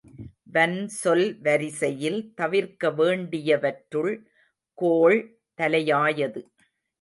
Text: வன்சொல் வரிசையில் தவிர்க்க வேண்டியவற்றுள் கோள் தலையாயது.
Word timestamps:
வன்சொல் 0.53 1.41
வரிசையில் 1.41 2.33
தவிர்க்க 2.33 2.91
வேண்டியவற்றுள் 2.91 4.13
கோள் 4.77 5.19
தலையாயது. 5.59 6.43